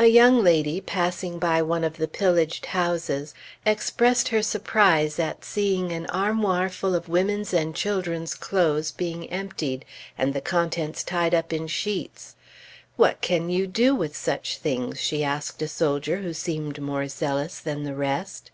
[0.00, 3.34] A young lady, passing by one of the pillaged houses,
[3.64, 9.84] expressed her surprise at seeing an armoir full of women's and children's clothes being emptied,
[10.18, 12.34] and the contents tied up in sheets.
[12.96, 17.60] "What can you do with such things?" she asked a soldier who seemed more zealous
[17.60, 18.50] than the rest.